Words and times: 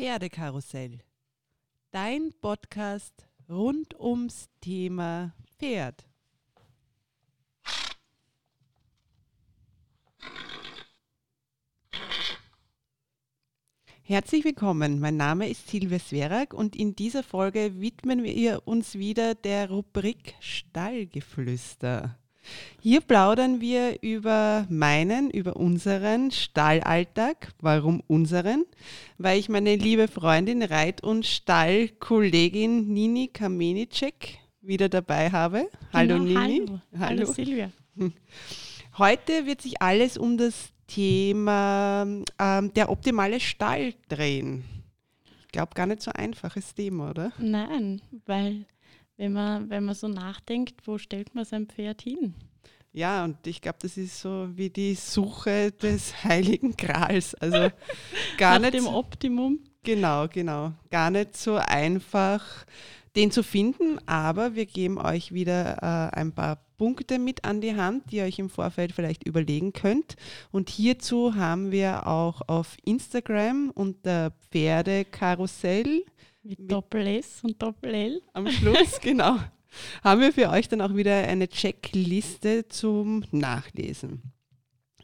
Pferdekarussell. 0.00 1.00
Dein 1.90 2.32
Podcast 2.40 3.28
rund 3.50 3.94
ums 4.00 4.48
Thema 4.62 5.34
Pferd. 5.58 6.06
Herzlich 14.00 14.42
willkommen, 14.46 15.00
mein 15.00 15.18
Name 15.18 15.50
ist 15.50 15.68
Silvia 15.68 15.98
Sverak 15.98 16.54
und 16.54 16.74
in 16.74 16.96
dieser 16.96 17.22
Folge 17.22 17.78
widmen 17.78 18.24
wir 18.24 18.66
uns 18.66 18.94
wieder 18.94 19.34
der 19.34 19.68
Rubrik 19.68 20.34
Stallgeflüster. 20.40 22.19
Hier 22.80 23.00
plaudern 23.00 23.60
wir 23.60 24.02
über 24.02 24.66
meinen, 24.70 25.30
über 25.30 25.56
unseren 25.56 26.30
Stallalltag. 26.30 27.52
Warum 27.60 28.02
unseren? 28.06 28.64
Weil 29.18 29.38
ich 29.38 29.48
meine 29.48 29.76
liebe 29.76 30.08
Freundin, 30.08 30.62
Reit- 30.62 31.02
und 31.02 31.26
Stallkollegin 31.26 32.88
Nini 32.88 33.28
Kamenicek 33.28 34.38
wieder 34.62 34.88
dabei 34.88 35.30
habe. 35.30 35.68
Hallo 35.92 36.18
genau, 36.18 36.24
Nini. 36.24 36.66
Hallo. 36.66 36.80
hallo. 36.98 37.20
hallo 37.20 37.32
Silvia. 37.32 37.70
Heute 38.98 39.46
wird 39.46 39.62
sich 39.62 39.80
alles 39.82 40.16
um 40.16 40.36
das 40.36 40.70
Thema 40.86 42.06
ähm, 42.38 42.74
der 42.74 42.90
optimale 42.90 43.40
Stall 43.40 43.94
drehen. 44.08 44.64
Ich 45.42 45.48
glaube, 45.52 45.74
gar 45.74 45.86
nicht 45.86 46.02
so 46.02 46.10
einfaches 46.12 46.74
Thema, 46.74 47.10
oder? 47.10 47.32
Nein, 47.38 48.00
weil 48.26 48.66
wenn 49.20 49.34
man, 49.34 49.68
wenn 49.68 49.84
man 49.84 49.94
so 49.94 50.08
nachdenkt, 50.08 50.86
wo 50.86 50.96
stellt 50.96 51.34
man 51.34 51.44
sein 51.44 51.66
Pferd 51.66 52.00
hin? 52.00 52.34
Ja, 52.90 53.22
und 53.22 53.46
ich 53.46 53.60
glaube, 53.60 53.76
das 53.82 53.98
ist 53.98 54.18
so 54.18 54.48
wie 54.54 54.70
die 54.70 54.94
Suche 54.94 55.72
des 55.72 56.14
Heiligen 56.24 56.74
Grals. 56.74 57.34
Also 57.34 57.70
gar 58.38 58.58
Nach 58.58 58.70
nicht. 58.70 58.82
dem 58.82 58.86
Optimum. 58.86 59.60
Genau, 59.82 60.26
genau. 60.26 60.72
Gar 60.90 61.10
nicht 61.10 61.36
so 61.36 61.56
einfach, 61.56 62.64
den 63.14 63.30
zu 63.30 63.42
finden, 63.42 63.98
aber 64.06 64.54
wir 64.54 64.64
geben 64.64 64.96
euch 64.96 65.32
wieder 65.32 65.76
äh, 65.82 66.16
ein 66.16 66.32
paar 66.32 66.64
Punkte 66.78 67.18
mit 67.18 67.44
an 67.44 67.60
die 67.60 67.76
Hand, 67.76 68.10
die 68.10 68.16
ihr 68.16 68.24
euch 68.24 68.38
im 68.38 68.48
Vorfeld 68.48 68.92
vielleicht 68.92 69.26
überlegen 69.26 69.74
könnt. 69.74 70.16
Und 70.50 70.70
hierzu 70.70 71.34
haben 71.34 71.72
wir 71.72 72.06
auch 72.06 72.40
auf 72.46 72.78
Instagram 72.86 73.70
unter 73.74 74.32
Pferdekarussell 74.50 76.06
mit 76.42 76.70
Doppel 76.70 77.06
S 77.06 77.42
und 77.42 77.60
Doppel 77.60 77.94
L. 77.94 78.22
Am 78.32 78.48
Schluss, 78.50 79.00
genau. 79.02 79.38
Haben 80.02 80.20
wir 80.20 80.32
für 80.32 80.50
euch 80.50 80.68
dann 80.68 80.80
auch 80.80 80.94
wieder 80.94 81.14
eine 81.14 81.48
Checkliste 81.48 82.66
zum 82.68 83.24
Nachlesen. 83.30 84.32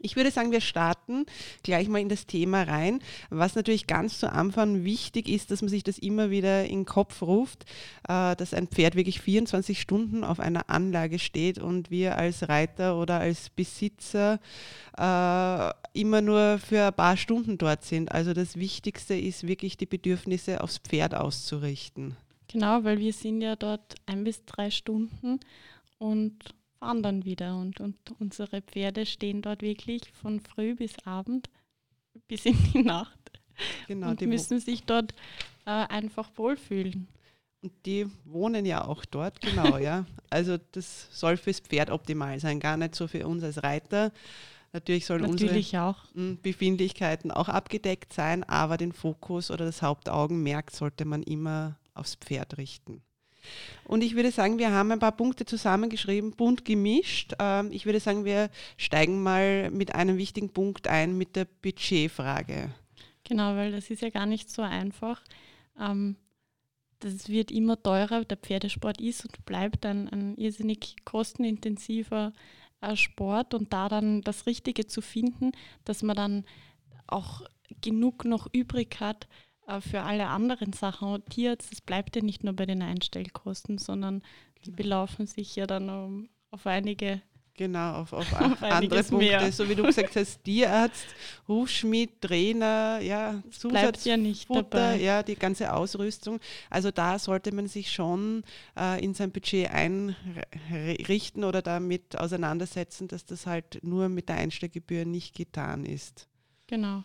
Ich 0.01 0.17
würde 0.17 0.31
sagen, 0.31 0.53
wir 0.53 0.61
starten 0.61 1.27
gleich 1.63 1.89
mal 1.89 2.01
in 2.01 2.09
das 2.09 2.27
Thema 2.27 2.63
rein. 2.63 3.01
Was 3.31 3.55
natürlich 3.55 3.87
ganz 3.87 4.19
zu 4.19 4.31
Anfang 4.33 4.85
wichtig 4.85 5.29
ist, 5.29 5.51
dass 5.51 5.63
man 5.63 5.69
sich 5.69 5.85
das 5.85 5.99
immer 5.99 6.31
wieder 6.31 6.65
in 6.65 6.81
den 6.81 6.87
Kopf 6.87 7.23
ruft, 7.23 7.65
äh, 8.09 8.37
dass 8.37 8.55
ein 8.55 8.69
Pferd 8.69 8.95
wirklich 8.95 9.21
24 9.21 9.81
Stunden 9.81 10.25
auf 10.25 10.41
einer 10.41 10.69
Anlage 10.69 11.19
steht 11.19 11.59
und 11.59 11.91
wir 11.91 12.17
als 12.19 12.49
Reiter 12.49 12.99
oder 12.99 13.21
als 13.21 13.51
Besitzer 13.51 14.41
äh, 14.97 15.71
immer 15.99 16.21
nur 16.21 16.59
für 16.59 16.87
ein 16.87 16.95
paar 16.95 17.17
Stunden 17.17 17.59
dort 17.59 17.85
sind. 17.85 18.13
Also 18.13 18.33
das 18.33 18.57
Wichtigste 18.57 19.15
ist 19.15 19.47
wirklich 19.47 19.77
die 19.77 19.87
Bedürfnisse 19.87 20.61
aufs 20.63 20.79
Pferd 20.79 21.15
auszurichten. 21.15 22.17
Genau, 22.49 22.85
weil 22.85 22.99
wir 22.99 23.13
sind 23.13 23.41
ja 23.41 23.57
dort 23.57 23.97
ein 24.07 24.25
bis 24.25 24.45
drei 24.45 24.71
Stunden 24.71 25.41
und 25.99 26.55
dann 27.03 27.25
wieder. 27.25 27.57
Und, 27.57 27.81
und 27.81 27.97
unsere 28.19 28.63
Pferde 28.63 29.07
stehen 29.07 29.43
dort 29.43 29.63
wirklich 29.63 30.11
von 30.13 30.41
früh 30.41 30.75
bis 30.75 30.95
Abend, 31.05 31.49
bis 32.29 32.47
in 32.47 32.57
die 32.73 32.83
Nacht. 32.83 33.19
Genau, 33.87 34.11
und 34.11 34.21
müssen 34.23 34.61
sich 34.61 34.85
dort 34.85 35.15
äh, 35.65 35.71
einfach 35.71 36.31
wohlfühlen. 36.37 37.09
Und 37.63 37.73
die 37.87 38.07
wohnen 38.25 38.67
ja 38.67 38.85
auch 38.85 39.05
dort, 39.05 39.41
genau, 39.41 39.79
ja. 39.79 40.05
Also 40.31 40.59
das 40.73 41.09
soll 41.11 41.37
fürs 41.37 41.61
Pferd 41.61 41.91
optimal 41.91 42.39
sein, 42.41 42.61
gar 42.61 42.77
nicht 42.77 42.95
so 42.95 43.07
für 43.07 43.27
uns 43.27 43.43
als 43.43 43.63
Reiter. 43.63 44.13
Natürlich 44.73 45.07
sollen 45.07 45.23
Natürlich 45.23 45.75
unsere 45.75 45.83
auch. 45.83 46.05
Befindlichkeiten 46.43 47.31
auch 47.31 47.49
abgedeckt 47.49 48.13
sein, 48.13 48.45
aber 48.45 48.77
den 48.77 48.93
Fokus 48.93 49.51
oder 49.51 49.65
das 49.65 49.81
Hauptaugenmerk 49.81 50.71
sollte 50.71 51.05
man 51.05 51.23
immer 51.23 51.79
aufs 51.95 52.17
Pferd 52.17 52.59
richten. 52.59 53.01
Und 53.85 54.03
ich 54.03 54.17
würde 54.17 54.31
sagen, 54.31 54.59
wir 54.59 54.73
haben 54.73 54.91
ein 54.93 54.99
paar 54.99 55.17
Punkte 55.17 55.45
zusammengeschrieben, 55.45 56.33
bunt 56.33 56.65
gemischt. 56.65 57.35
Ähm, 57.39 57.71
ich 57.73 57.87
würde 57.87 58.01
sagen, 58.01 58.25
wir 58.25 58.51
steigen 58.77 59.23
mal 59.23 59.71
mit 59.71 59.95
einem 59.95 60.17
wichtigen 60.17 60.51
Punkt 60.51 60.89
ein, 60.89 61.17
mit 61.17 61.37
der 61.37 61.45
Budgetfrage. 61.45 62.71
Genau, 63.25 63.57
weil 63.57 63.73
das 63.73 63.91
ist 63.91 64.03
ja 64.03 64.11
gar 64.11 64.27
nicht 64.27 64.51
so 64.51 64.63
einfach. 64.63 65.23
Ähm, 65.79 66.17
das 67.01 67.29
wird 67.29 67.51
immer 67.51 67.81
teurer. 67.83 68.25
Der 68.25 68.37
Pferdesport 68.37 69.01
ist 69.01 69.25
und 69.25 69.45
bleibt 69.45 69.85
ein, 69.85 70.09
ein 70.09 70.37
irrsinnig 70.37 70.97
kostenintensiver 71.05 72.33
äh, 72.81 72.97
Sport 72.97 73.55
und 73.55 73.73
da 73.73 73.89
dann 73.89 74.23
das 74.23 74.47
Richtige 74.47 74.87
zu 74.87 75.01
finden, 75.01 75.53
dass 75.85 76.03
man 76.03 76.17
dann 76.17 76.45
auch 77.07 77.43
genug 77.81 78.25
noch 78.25 78.49
übrig 78.53 78.97
hat, 79.01 79.29
für 79.81 80.03
alle 80.03 80.29
anderen 80.29 80.73
Sachen. 80.73 81.09
Und 81.09 81.31
Tierarzt, 81.31 81.73
das 81.73 81.81
bleibt 81.81 82.17
ja 82.17 82.23
nicht 82.23 82.45
nur 82.45 82.55
bei 82.55 82.67
den 82.67 82.83
Einstellkosten, 82.83 83.79
sondern 83.79 84.23
die 84.59 84.73
genau. 84.73 84.77
belaufen 84.77 85.27
sich 85.27 85.57
ja 85.57 85.67
dann 85.67 85.91
um, 85.91 86.29
auf 86.51 86.67
einige 86.67 87.23
Genau, 87.57 87.95
auf, 87.95 88.13
auf, 88.13 88.33
auf 88.41 88.63
andere 88.63 89.03
Punkte. 89.03 89.17
Mehr. 89.17 89.53
So 89.53 89.69
wie 89.69 89.75
du 89.75 89.83
gesagt 89.83 90.15
hast, 90.17 90.45
Tierarzt, 90.45 91.07
Hufschmied, 91.49 92.21
Trainer, 92.21 93.01
ja, 93.01 93.43
Zusatz, 93.51 94.05
ja 94.05 94.17
nicht 94.17 94.47
Futter, 94.47 94.63
dabei. 94.63 95.01
ja, 95.01 95.23
die 95.23 95.37
ganze 95.37 95.73
Ausrüstung. 95.73 96.39
Also 96.69 96.91
da 96.91 97.19
sollte 97.19 97.55
man 97.55 97.67
sich 97.67 97.91
schon 97.91 98.43
äh, 98.79 99.03
in 99.03 99.15
sein 99.15 99.33
Budget 99.33 99.71
einrichten 99.71 101.45
oder 101.45 101.63
damit 101.63 102.19
auseinandersetzen, 102.19 103.09
dass 103.09 103.25
das 103.25 103.47
halt 103.47 103.83
nur 103.83 104.09
mit 104.09 104.29
der 104.29 104.37
Einstellgebühr 104.37 105.07
nicht 105.07 105.35
getan 105.35 105.87
ist. 105.87 106.29
Genau. 106.67 107.05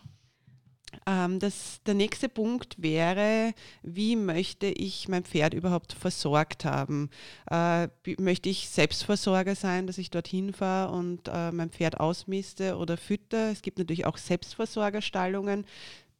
Ähm, 1.06 1.38
das, 1.38 1.80
der 1.84 1.94
nächste 1.94 2.28
Punkt 2.28 2.80
wäre, 2.80 3.54
wie 3.82 4.16
möchte 4.16 4.66
ich 4.66 5.08
mein 5.08 5.24
Pferd 5.24 5.54
überhaupt 5.54 5.92
versorgt 5.92 6.64
haben? 6.64 7.10
Äh, 7.50 7.88
möchte 8.18 8.48
ich 8.48 8.68
Selbstversorger 8.68 9.54
sein, 9.54 9.86
dass 9.86 9.98
ich 9.98 10.10
dorthin 10.10 10.52
fahre 10.52 10.92
und 10.92 11.28
äh, 11.28 11.50
mein 11.52 11.70
Pferd 11.70 12.00
ausmiste 12.00 12.76
oder 12.76 12.96
fütter? 12.96 13.50
Es 13.50 13.62
gibt 13.62 13.78
natürlich 13.78 14.06
auch 14.06 14.18
Selbstversorgerstallungen. 14.18 15.66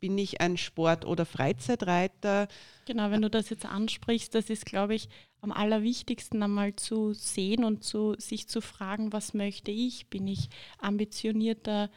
Bin 0.00 0.18
ich 0.18 0.40
ein 0.40 0.56
Sport- 0.56 1.04
oder 1.04 1.24
Freizeitreiter? 1.24 2.48
Genau, 2.86 3.12
wenn 3.12 3.22
du 3.22 3.30
das 3.30 3.50
jetzt 3.50 3.64
ansprichst, 3.64 4.34
das 4.34 4.50
ist, 4.50 4.66
glaube 4.66 4.96
ich, 4.96 5.08
am 5.40 5.52
allerwichtigsten 5.52 6.42
einmal 6.42 6.74
zu 6.74 7.12
sehen 7.12 7.62
und 7.62 7.84
zu, 7.84 8.16
sich 8.18 8.48
zu 8.48 8.60
fragen, 8.60 9.12
was 9.12 9.32
möchte 9.32 9.70
ich? 9.70 10.08
Bin 10.08 10.26
ich 10.26 10.48
ambitionierter 10.78 11.88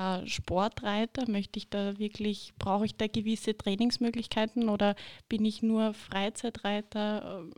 äh, 0.00 0.26
Sportreiter? 0.26 1.30
Möchte 1.30 1.58
ich 1.58 1.68
da 1.68 1.98
wirklich, 1.98 2.52
brauche 2.58 2.86
ich 2.86 2.96
da 2.96 3.06
gewisse 3.06 3.56
Trainingsmöglichkeiten 3.56 4.68
oder 4.68 4.96
bin 5.28 5.44
ich 5.44 5.62
nur 5.62 5.94
Freizeitreiter? 5.94 7.42
Ähm, 7.42 7.52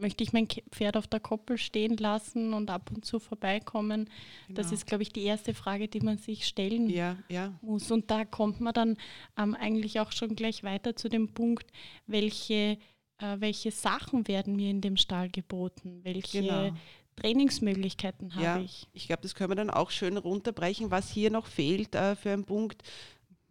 möchte 0.00 0.22
ich 0.22 0.32
mein 0.32 0.46
Pferd 0.70 0.96
auf 0.96 1.08
der 1.08 1.18
Koppel 1.20 1.58
stehen 1.58 1.96
lassen 1.96 2.54
und 2.54 2.70
ab 2.70 2.90
und 2.94 3.04
zu 3.04 3.18
vorbeikommen? 3.18 4.08
Genau. 4.46 4.56
Das 4.56 4.72
ist, 4.72 4.86
glaube 4.86 5.02
ich, 5.02 5.12
die 5.12 5.24
erste 5.24 5.54
Frage, 5.54 5.88
die 5.88 6.00
man 6.00 6.18
sich 6.18 6.46
stellen 6.46 6.88
ja, 6.88 7.16
ja. 7.28 7.52
muss. 7.62 7.90
Und 7.90 8.10
da 8.10 8.24
kommt 8.24 8.60
man 8.60 8.72
dann 8.72 8.96
ähm, 9.36 9.54
eigentlich 9.54 10.00
auch 10.00 10.12
schon 10.12 10.36
gleich 10.36 10.62
weiter 10.62 10.94
zu 10.94 11.08
dem 11.08 11.34
Punkt, 11.34 11.70
welche, 12.06 12.78
äh, 13.18 13.36
welche 13.38 13.72
Sachen 13.72 14.28
werden 14.28 14.56
mir 14.56 14.70
in 14.70 14.80
dem 14.80 14.96
Stall 14.96 15.30
geboten? 15.30 16.00
Welche 16.04 16.42
genau. 16.42 16.72
Trainingsmöglichkeiten 17.20 18.34
habe 18.34 18.44
ja, 18.44 18.58
ich. 18.58 18.86
Ich 18.92 19.06
glaube, 19.06 19.22
das 19.22 19.34
können 19.34 19.50
wir 19.50 19.56
dann 19.56 19.70
auch 19.70 19.90
schön 19.90 20.16
runterbrechen. 20.16 20.90
Was 20.90 21.10
hier 21.10 21.30
noch 21.30 21.46
fehlt 21.46 21.94
äh, 21.94 22.16
für 22.16 22.32
einen 22.32 22.44
Punkt, 22.44 22.82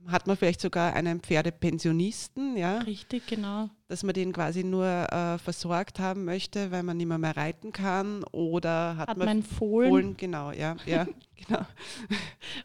hat 0.07 0.27
man 0.27 0.37
vielleicht 0.37 0.61
sogar 0.61 0.93
einen 0.93 1.19
Pferdepensionisten, 1.19 2.55
ja? 2.55 2.79
Richtig, 2.79 3.27
genau. 3.27 3.69
Dass 3.87 4.03
man 4.03 4.13
den 4.13 4.31
quasi 4.31 4.63
nur 4.63 4.85
äh, 4.85 5.37
versorgt 5.37 5.99
haben 5.99 6.23
möchte, 6.23 6.71
weil 6.71 6.83
man 6.83 6.97
nicht 6.97 7.07
mehr, 7.07 7.17
mehr 7.17 7.35
reiten 7.35 7.71
kann 7.71 8.23
oder 8.25 8.95
hat, 8.97 9.09
hat 9.09 9.17
man, 9.17 9.27
man 9.27 9.43
Fohlen. 9.43 9.89
Fohlen. 9.89 10.17
Genau, 10.17 10.51
ja, 10.51 10.77
ja, 10.85 11.07
genau. 11.35 11.65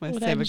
oder 0.16 0.26
ein. 0.26 0.44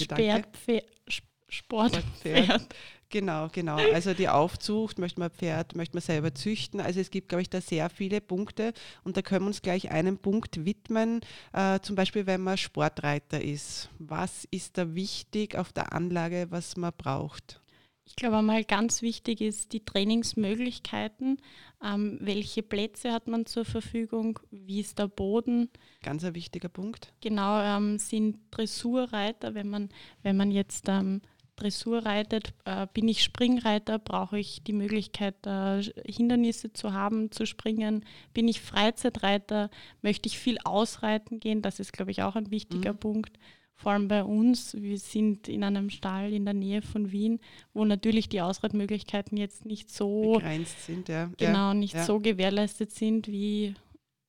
Sportpferd. 1.50 2.68
Genau, 3.14 3.48
genau. 3.52 3.76
Also 3.94 4.16
die 4.16 4.28
Aufzucht 4.28 4.98
möchte 4.98 5.20
man 5.20 5.30
Pferd, 5.30 5.76
möchte 5.76 5.96
man 5.96 6.02
selber 6.02 6.34
züchten. 6.34 6.80
Also 6.80 7.00
es 7.00 7.12
gibt, 7.12 7.30
glaube 7.30 7.44
ich, 7.44 7.50
da 7.50 7.62
sehr 7.62 7.92
viele 7.92 8.22
Punkte 8.22 8.74
und 9.04 9.16
da 9.16 9.22
können 9.22 9.46
wir 9.46 9.50
uns 9.50 9.62
gleich 9.62 9.92
einem 9.92 10.18
Punkt 10.18 10.66
widmen. 10.66 11.22
Äh, 11.52 11.80
zum 11.82 11.96
Beispiel, 11.96 12.26
wenn 12.26 12.42
man 12.42 12.58
Sportreiter 12.58 13.40
ist. 13.40 13.90
Was 14.00 14.48
ist 14.50 14.80
da 14.80 14.96
wichtig 14.96 15.56
auf 15.56 15.72
der 15.72 15.94
Anlage, 15.94 16.48
was 16.50 16.76
man 16.76 16.92
braucht? 16.98 17.62
Ich 18.06 18.16
glaube 18.16 18.38
einmal 18.38 18.64
ganz 18.64 19.04
wichtig 19.04 19.42
ist 19.42 19.74
die 19.74 19.86
Trainingsmöglichkeiten. 19.86 21.38
Ähm, 21.84 22.18
welche 22.20 22.64
Plätze 22.64 23.12
hat 23.12 23.28
man 23.28 23.46
zur 23.46 23.64
Verfügung? 23.64 24.40
Wie 24.50 24.80
ist 24.80 24.98
der 24.98 25.08
Boden? 25.08 25.70
Ganz 26.02 26.24
ein 26.24 26.34
wichtiger 26.34 26.70
Punkt. 26.70 27.14
Genau, 27.22 27.62
ähm, 27.62 28.00
sind 28.00 28.40
Dressurreiter, 28.50 29.54
wenn 29.54 29.70
man, 29.70 29.90
wenn 30.24 30.36
man 30.36 30.50
jetzt 30.50 30.90
ähm, 30.90 31.22
Dressur 31.56 32.06
reitet. 32.06 32.54
Äh, 32.66 32.88
bin 32.94 33.08
ich 33.08 33.24
Springreiter, 33.24 34.00
brauche 34.00 34.40
ich 34.40 34.64
die 34.64 34.74
Möglichkeit, 34.74 35.36
äh, 35.46 35.82
Hindernisse 36.06 36.74
zu 36.74 36.94
haben, 36.94 37.32
zu 37.32 37.46
springen. 37.46 38.06
Bin 38.34 38.48
ich 38.48 38.62
Freizeitreiter, 38.62 39.70
möchte 40.02 40.28
ich 40.28 40.40
viel 40.40 40.58
ausreiten 40.64 41.40
gehen. 41.40 41.62
Das 41.62 41.80
ist, 41.80 41.94
glaube 41.94 42.12
ich, 42.12 42.24
auch 42.24 42.36
ein 42.36 42.52
wichtiger 42.52 42.94
mhm. 42.94 43.00
Punkt. 43.00 43.40
Vor 43.76 43.92
allem 43.92 44.08
bei 44.08 44.24
uns, 44.24 44.76
wir 44.76 44.98
sind 44.98 45.48
in 45.50 45.64
einem 45.64 45.90
Stall 45.90 46.32
in 46.32 46.46
der 46.46 46.54
Nähe 46.54 46.82
von 46.82 47.12
Wien, 47.12 47.40
wo 47.74 47.84
natürlich 47.86 48.30
die 48.30 48.42
Ausreitmöglichkeiten 48.42 49.38
jetzt 49.38 49.66
nicht 49.66 49.92
so 49.92 50.34
begrenzt 50.34 50.86
sind, 50.86 51.10
ja. 51.10 51.30
Genau, 51.38 51.74
nicht 51.74 51.96
ja. 51.96 52.04
so 52.04 52.20
gewährleistet 52.20 52.92
sind 52.92 53.28
wie 53.28 53.76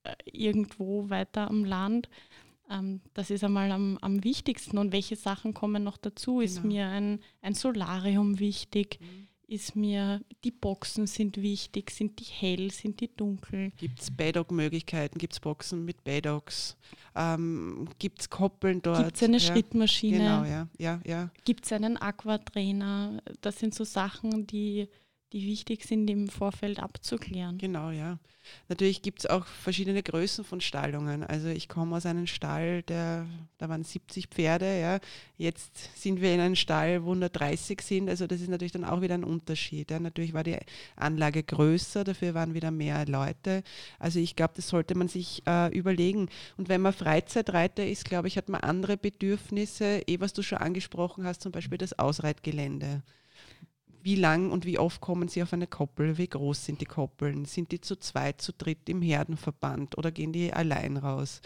äh, 0.02 0.14
irgendwo 0.24 1.08
weiter 1.10 1.48
am 1.48 1.64
Land. 1.64 2.08
Ähm, 2.70 3.00
das 3.12 3.30
ist 3.30 3.44
einmal 3.44 3.70
am, 3.72 3.98
am 4.00 4.24
wichtigsten. 4.24 4.78
Und 4.78 4.92
welche 4.92 5.16
Sachen 5.16 5.54
kommen 5.54 5.82
noch 5.84 5.96
dazu? 5.96 6.40
Ist 6.40 6.62
genau. 6.62 6.68
mir 6.68 6.88
ein, 6.88 7.20
ein 7.42 7.54
Solarium 7.54 8.38
wichtig? 8.38 8.98
Mhm. 9.00 9.28
Ist 9.46 9.76
mir, 9.76 10.22
die 10.42 10.50
Boxen 10.50 11.06
sind 11.06 11.36
wichtig, 11.36 11.90
sind 11.90 12.18
die 12.18 12.24
hell, 12.24 12.70
sind 12.70 13.00
die 13.00 13.14
dunkel? 13.14 13.72
Gibt 13.76 14.00
es 14.00 14.10
Baydog-Möglichkeiten? 14.10 15.18
Gibt 15.18 15.34
es 15.34 15.40
Boxen 15.40 15.84
mit 15.84 16.02
Baydogs? 16.02 16.78
Ähm, 17.14 17.86
Gibt 17.98 18.22
es 18.22 18.30
Koppeln 18.30 18.80
dort? 18.80 19.04
Gibt 19.04 19.16
es 19.16 19.22
eine 19.22 19.36
ja. 19.36 19.52
Schrittmaschine? 19.52 20.16
Genau, 20.16 20.44
ja, 20.44 20.68
ja, 20.78 21.00
ja. 21.04 21.30
Gibt 21.44 21.66
es 21.66 21.72
einen 21.72 21.98
Aquatrainer? 21.98 23.22
Das 23.42 23.58
sind 23.58 23.74
so 23.74 23.84
Sachen, 23.84 24.46
die, 24.46 24.88
die 25.34 25.46
wichtig 25.48 25.84
sind 25.84 26.08
im 26.08 26.28
Vorfeld 26.28 26.78
abzuklären. 26.78 27.58
Genau, 27.58 27.90
ja. 27.90 28.18
Natürlich 28.68 29.02
gibt 29.02 29.20
es 29.20 29.26
auch 29.26 29.46
verschiedene 29.46 30.00
Größen 30.00 30.44
von 30.44 30.60
Stallungen. 30.60 31.24
Also 31.24 31.48
ich 31.48 31.68
komme 31.68 31.96
aus 31.96 32.06
einem 32.06 32.28
Stall, 32.28 32.82
der, 32.82 33.26
da 33.58 33.68
waren 33.68 33.82
70 33.82 34.28
Pferde, 34.28 34.80
ja. 34.80 35.00
Jetzt 35.36 35.90
sind 36.00 36.20
wir 36.20 36.32
in 36.32 36.38
einem 36.38 36.54
Stall, 36.54 37.04
wo 37.04 37.16
nur 37.16 37.30
30 37.30 37.80
sind. 37.80 38.08
Also 38.08 38.28
das 38.28 38.42
ist 38.42 38.48
natürlich 38.48 38.70
dann 38.70 38.84
auch 38.84 39.00
wieder 39.00 39.14
ein 39.14 39.24
Unterschied. 39.24 39.90
Ja. 39.90 39.98
Natürlich 39.98 40.34
war 40.34 40.44
die 40.44 40.56
Anlage 40.94 41.42
größer, 41.42 42.04
dafür 42.04 42.34
waren 42.34 42.54
wieder 42.54 42.70
mehr 42.70 43.04
Leute. 43.06 43.64
Also 43.98 44.20
ich 44.20 44.36
glaube, 44.36 44.52
das 44.54 44.68
sollte 44.68 44.96
man 44.96 45.08
sich 45.08 45.42
äh, 45.48 45.76
überlegen. 45.76 46.28
Und 46.56 46.68
wenn 46.68 46.80
man 46.80 46.92
Freizeitreiter 46.92 47.84
ist, 47.84 48.04
glaube 48.04 48.28
ich, 48.28 48.36
hat 48.36 48.48
man 48.48 48.60
andere 48.60 48.96
Bedürfnisse, 48.96 50.02
eh 50.06 50.20
was 50.20 50.32
du 50.32 50.42
schon 50.42 50.58
angesprochen 50.58 51.26
hast, 51.26 51.42
zum 51.42 51.50
Beispiel 51.50 51.78
das 51.78 51.98
Ausreitgelände 51.98 53.02
wie 54.04 54.16
lang 54.16 54.50
und 54.50 54.66
wie 54.66 54.78
oft 54.78 55.00
kommen 55.00 55.28
sie 55.28 55.42
auf 55.42 55.54
eine 55.54 55.66
Koppel, 55.66 56.18
wie 56.18 56.28
groß 56.28 56.66
sind 56.66 56.82
die 56.82 56.86
Koppeln, 56.86 57.46
sind 57.46 57.72
die 57.72 57.80
zu 57.80 57.96
zweit, 57.96 58.40
zu 58.40 58.52
dritt 58.52 58.86
im 58.90 59.00
Herdenverband 59.00 59.96
oder 59.96 60.12
gehen 60.12 60.32
die 60.32 60.52
allein 60.52 60.98
raus? 60.98 61.40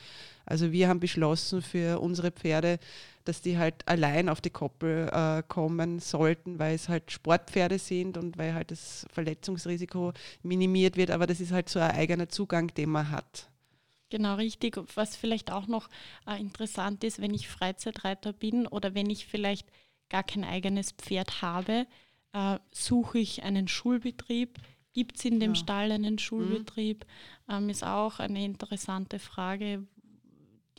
Also 0.45 0.73
wir 0.73 0.89
haben 0.89 0.99
beschlossen 0.99 1.63
für 1.63 2.01
unsere 2.01 2.33
Pferde, 2.33 2.81
dass 3.25 3.43
die 3.43 3.59
halt 3.59 3.87
allein 3.87 4.29
auf 4.29 4.41
die 4.41 4.51
Koppel 4.51 5.09
äh, 5.13 5.43
kommen 5.47 6.01
sollten, 6.01 6.59
weil 6.59 6.75
es 6.75 6.89
halt 6.89 7.13
Sportpferde 7.13 7.79
sind 7.79 8.17
und 8.17 8.39
weil 8.39 8.55
halt 8.55 8.73
das 8.73 9.07
Verletzungsrisiko 9.13 10.13
minimiert 10.43 10.97
wird, 10.97 11.13
aber 11.13 11.29
das 11.29 11.39
ist 11.41 11.53
halt 11.53 11.69
so 11.69 11.79
ein 11.79 11.93
eigener 11.93 12.29
Zugang, 12.29 12.75
den 12.75 12.91
man 12.91 13.11
hat. 13.11 13.49
Genau, 14.11 14.35
richtig. 14.35 14.81
Was 14.97 15.15
vielleicht 15.15 15.53
auch 15.53 15.69
noch 15.69 15.89
äh, 16.27 16.41
interessant 16.41 17.05
ist, 17.05 17.21
wenn 17.21 17.35
ich 17.35 17.47
Freizeitreiter 17.47 18.33
bin 18.33 18.67
oder 18.67 18.95
wenn 18.95 19.11
ich 19.11 19.27
vielleicht 19.27 19.69
gar 20.09 20.25
kein 20.25 20.45
eigenes 20.45 20.93
Pferd 20.93 21.43
habe, 21.43 21.87
äh, 22.39 22.59
suche 22.73 23.19
ich 23.19 23.43
einen 23.43 23.69
Schulbetrieb? 23.69 24.59
Gibt 24.93 25.19
es 25.19 25.25
in 25.25 25.41
dem 25.41 25.55
ja. 25.55 25.57
Stall 25.57 25.93
einen 25.93 26.15
mhm. 26.15 26.19
Schulbetrieb? 26.19 27.05
Mhm. 27.47 27.55
Ähm, 27.55 27.69
ist 27.69 27.85
auch 27.85 28.21
eine 28.21 28.45
interessante 28.45 29.19
Frage, 29.19 29.87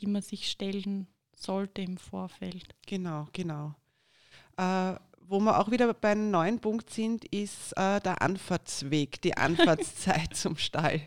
die 0.00 0.06
man 0.06 0.22
sich 0.22 0.50
stellen 0.50 1.06
sollte 1.36 1.82
im 1.82 1.96
Vorfeld. 1.96 2.74
Genau, 2.86 3.28
genau. 3.32 3.74
Äh, 4.56 4.96
wo 5.30 5.38
wir 5.38 5.60
auch 5.60 5.70
wieder 5.70 5.94
bei 5.94 6.10
einem 6.10 6.32
neuen 6.32 6.58
Punkt 6.58 6.90
sind, 6.90 7.24
ist 7.26 7.72
äh, 7.76 8.00
der 8.00 8.20
Anfahrtsweg, 8.20 9.22
die 9.22 9.36
Anfahrtszeit 9.36 10.34
zum 10.34 10.56
Stall. 10.56 11.02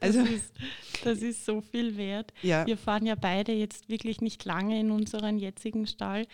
Also 0.00 0.22
das 0.22 0.30
ist, 0.30 0.54
das 1.04 1.18
ist, 1.18 1.44
so 1.44 1.60
viel 1.60 1.98
wert. 1.98 2.32
Ja. 2.40 2.66
Wir 2.66 2.78
fahren 2.78 3.04
ja 3.04 3.14
beide 3.14 3.52
jetzt 3.52 3.90
wirklich 3.90 4.22
nicht 4.22 4.44
lange 4.46 4.80
in 4.80 4.90
unseren 4.90 5.38
jetzigen 5.38 5.86
Stall. 5.86 6.26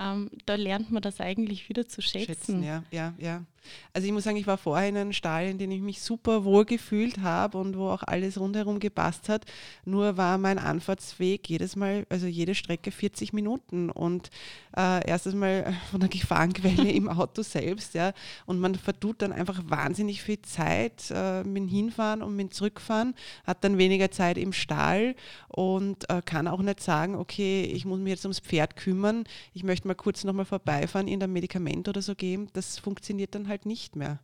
Ähm, 0.00 0.30
da 0.46 0.56
lernt 0.56 0.90
man 0.90 1.00
das 1.00 1.20
eigentlich 1.20 1.68
wieder 1.68 1.86
zu 1.86 2.02
schätzen. 2.02 2.26
schätzen 2.26 2.62
ja, 2.64 2.82
ja, 2.90 3.14
ja. 3.18 3.44
Also 3.92 4.06
ich 4.06 4.12
muss 4.12 4.24
sagen, 4.24 4.36
ich 4.36 4.46
war 4.46 4.58
vorher 4.58 4.88
in 4.88 4.96
einem 4.96 5.12
Stall, 5.12 5.48
in 5.48 5.58
dem 5.58 5.70
ich 5.70 5.80
mich 5.80 6.00
super 6.02 6.44
wohl 6.44 6.64
gefühlt 6.64 7.20
habe 7.20 7.58
und 7.58 7.76
wo 7.76 7.88
auch 7.88 8.02
alles 8.02 8.38
rundherum 8.38 8.80
gepasst 8.80 9.28
hat. 9.28 9.44
Nur 9.84 10.16
war 10.16 10.38
mein 10.38 10.58
Anfahrtsweg 10.58 11.48
jedes 11.48 11.76
Mal, 11.76 12.06
also 12.08 12.26
jede 12.26 12.54
Strecke 12.54 12.90
40 12.90 13.32
Minuten 13.32 13.90
und 13.90 14.30
äh, 14.76 15.06
erstes 15.08 15.34
Mal 15.34 15.74
von 15.90 16.00
der 16.00 16.08
Gefahrenquelle 16.08 16.90
im 16.90 17.08
Auto 17.08 17.42
selbst, 17.42 17.94
ja. 17.94 18.12
Und 18.46 18.60
man 18.60 18.74
vertut 18.74 19.22
dann 19.22 19.32
einfach 19.32 19.60
wahnsinnig 19.66 20.22
viel 20.22 20.40
Zeit 20.42 21.10
äh, 21.10 21.42
mit 21.42 21.56
dem 21.56 21.68
Hinfahren 21.68 22.22
und 22.22 22.36
mit 22.36 22.48
dem 22.48 22.52
Zurückfahren, 22.52 23.14
hat 23.44 23.64
dann 23.64 23.78
weniger 23.78 24.10
Zeit 24.10 24.38
im 24.38 24.52
Stall 24.52 25.14
und 25.48 26.08
äh, 26.08 26.22
kann 26.24 26.48
auch 26.48 26.62
nicht 26.62 26.80
sagen, 26.80 27.14
okay, 27.16 27.64
ich 27.64 27.84
muss 27.84 27.98
mich 27.98 28.10
jetzt 28.10 28.24
ums 28.24 28.40
Pferd 28.40 28.76
kümmern, 28.76 29.24
ich 29.52 29.64
möchte 29.64 29.88
mal 29.88 29.94
kurz 29.94 30.24
nochmal 30.24 30.44
vorbeifahren, 30.44 31.08
in 31.08 31.22
ein 31.22 31.32
Medikament 31.32 31.88
oder 31.88 32.02
so 32.02 32.14
geben. 32.14 32.48
Das 32.52 32.78
funktioniert 32.78 33.34
dann 33.34 33.48
halt 33.50 33.66
nicht 33.66 33.96
mehr. 33.96 34.20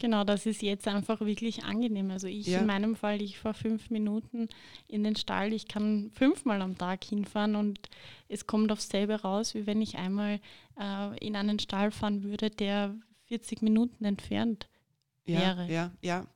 Genau, 0.00 0.22
das 0.22 0.46
ist 0.46 0.62
jetzt 0.62 0.86
einfach 0.86 1.20
wirklich 1.20 1.64
angenehm. 1.64 2.10
Also 2.12 2.28
ich 2.28 2.46
ja. 2.46 2.60
in 2.60 2.66
meinem 2.66 2.94
Fall, 2.94 3.20
ich 3.20 3.38
fahre 3.38 3.54
fünf 3.54 3.90
Minuten 3.90 4.48
in 4.86 5.02
den 5.02 5.16
Stall, 5.16 5.52
ich 5.52 5.66
kann 5.66 6.10
fünfmal 6.14 6.62
am 6.62 6.78
Tag 6.78 7.02
hinfahren 7.02 7.56
und 7.56 7.80
es 8.28 8.46
kommt 8.46 8.70
aufs 8.70 8.88
selbe 8.88 9.20
raus, 9.22 9.54
wie 9.54 9.66
wenn 9.66 9.82
ich 9.82 9.96
einmal 9.96 10.40
äh, 10.78 11.18
in 11.18 11.34
einen 11.34 11.58
Stall 11.58 11.90
fahren 11.90 12.22
würde, 12.22 12.50
der 12.50 12.94
40 13.26 13.62
Minuten 13.62 14.04
entfernt 14.04 14.68
ja, 15.26 15.40
wäre. 15.40 15.70
Ja, 15.70 15.90
ja. 16.00 16.26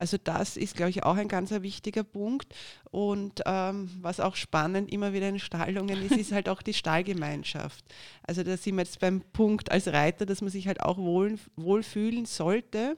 Also 0.00 0.16
das 0.22 0.56
ist, 0.56 0.76
glaube 0.76 0.90
ich, 0.90 1.02
auch 1.02 1.16
ein 1.16 1.26
ganz 1.26 1.50
wichtiger 1.50 2.04
Punkt. 2.04 2.54
Und 2.90 3.42
ähm, 3.46 3.90
was 4.00 4.20
auch 4.20 4.36
spannend 4.36 4.92
immer 4.92 5.12
wieder 5.12 5.28
in 5.28 5.40
Stallungen 5.40 6.00
ist, 6.04 6.16
ist 6.16 6.32
halt 6.32 6.48
auch 6.48 6.62
die 6.62 6.74
Stallgemeinschaft. 6.74 7.84
Also 8.22 8.44
da 8.44 8.56
sind 8.56 8.76
wir 8.76 8.84
jetzt 8.84 9.00
beim 9.00 9.22
Punkt 9.32 9.72
als 9.72 9.88
Reiter, 9.88 10.24
dass 10.24 10.40
man 10.40 10.50
sich 10.50 10.68
halt 10.68 10.80
auch 10.80 10.98
wohl, 10.98 11.36
wohlfühlen 11.56 12.26
sollte. 12.26 12.96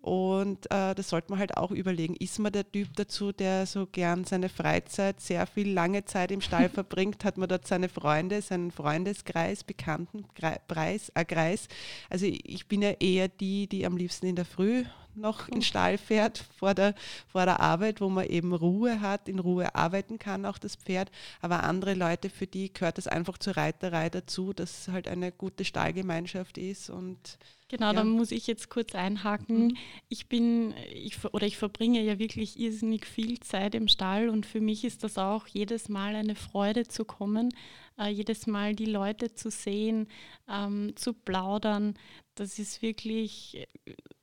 Und 0.00 0.70
äh, 0.70 0.94
das 0.94 1.08
sollte 1.08 1.30
man 1.30 1.40
halt 1.40 1.56
auch 1.56 1.72
überlegen, 1.72 2.14
ist 2.16 2.38
man 2.38 2.52
der 2.52 2.70
Typ 2.70 2.94
dazu, 2.94 3.32
der 3.32 3.66
so 3.66 3.86
gern 3.86 4.24
seine 4.24 4.48
Freizeit 4.48 5.20
sehr 5.20 5.46
viel 5.46 5.70
lange 5.72 6.04
Zeit 6.04 6.30
im 6.30 6.40
Stall 6.40 6.68
verbringt, 6.70 7.24
hat 7.24 7.36
man 7.36 7.48
dort 7.48 7.66
seine 7.66 7.88
Freunde, 7.88 8.40
seinen 8.42 8.70
Freundeskreis, 8.70 9.64
Bekanntenkreis, 9.64 11.10
äh, 11.14 11.24
Kreis. 11.24 11.68
Also 12.08 12.26
ich 12.26 12.68
bin 12.68 12.80
ja 12.80 12.92
eher 12.92 13.28
die, 13.28 13.66
die 13.66 13.84
am 13.84 13.96
liebsten 13.96 14.26
in 14.26 14.36
der 14.36 14.44
Früh 14.44 14.84
noch 15.20 15.48
in 15.48 15.54
den 15.54 15.62
Stall 15.62 15.98
fährt 15.98 16.44
vor 16.56 16.74
der, 16.74 16.94
vor 17.26 17.44
der 17.44 17.60
Arbeit, 17.60 18.00
wo 18.00 18.08
man 18.08 18.26
eben 18.26 18.54
Ruhe 18.54 19.00
hat, 19.00 19.28
in 19.28 19.38
Ruhe 19.38 19.74
arbeiten 19.74 20.18
kann, 20.18 20.46
auch 20.46 20.58
das 20.58 20.76
Pferd. 20.76 21.10
Aber 21.40 21.64
andere 21.64 21.94
Leute, 21.94 22.30
für 22.30 22.46
die 22.46 22.72
gehört 22.72 22.98
das 22.98 23.06
einfach 23.06 23.38
zur 23.38 23.56
Reiterei 23.56 24.10
dazu, 24.10 24.52
dass 24.52 24.80
es 24.80 24.88
halt 24.88 25.08
eine 25.08 25.32
gute 25.32 25.64
Stallgemeinschaft 25.64 26.58
ist 26.58 26.90
und 26.90 27.38
Genau, 27.68 27.88
ja. 27.88 27.92
da 27.92 28.04
muss 28.04 28.32
ich 28.32 28.46
jetzt 28.46 28.70
kurz 28.70 28.94
einhaken. 28.94 29.66
Mhm. 29.66 29.76
Ich 30.08 30.26
bin, 30.26 30.74
ich, 30.90 31.22
oder 31.32 31.46
ich 31.46 31.58
verbringe 31.58 32.02
ja 32.02 32.18
wirklich 32.18 32.58
irrsinnig 32.58 33.04
viel 33.04 33.38
Zeit 33.40 33.74
im 33.74 33.88
Stall 33.88 34.30
und 34.30 34.46
für 34.46 34.60
mich 34.60 34.84
ist 34.84 35.04
das 35.04 35.18
auch 35.18 35.46
jedes 35.46 35.90
Mal 35.90 36.16
eine 36.16 36.34
Freude 36.34 36.88
zu 36.88 37.04
kommen, 37.04 37.50
äh, 37.98 38.08
jedes 38.08 38.46
Mal 38.46 38.74
die 38.74 38.86
Leute 38.86 39.34
zu 39.34 39.50
sehen, 39.50 40.08
ähm, 40.48 40.94
zu 40.96 41.12
plaudern. 41.12 41.98
Das 42.36 42.58
ist 42.58 42.80
wirklich 42.80 43.68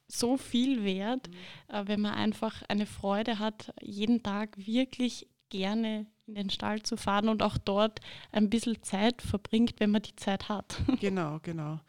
so 0.07 0.37
viel 0.37 0.83
wert, 0.83 1.29
mhm. 1.29 1.75
äh, 1.75 1.87
wenn 1.87 2.01
man 2.01 2.13
einfach 2.13 2.61
eine 2.67 2.85
Freude 2.85 3.39
hat, 3.39 3.73
jeden 3.81 4.23
Tag 4.23 4.57
wirklich 4.57 5.27
gerne 5.49 6.07
in 6.27 6.33
den 6.33 6.49
Stall 6.49 6.81
zu 6.81 6.97
fahren 6.97 7.29
und 7.29 7.43
auch 7.43 7.57
dort 7.57 7.99
ein 8.31 8.49
bisschen 8.49 8.81
Zeit 8.81 9.21
verbringt, 9.21 9.75
wenn 9.77 9.91
man 9.91 10.01
die 10.01 10.15
Zeit 10.15 10.49
hat. 10.49 10.81
Genau, 10.99 11.39
genau. 11.43 11.79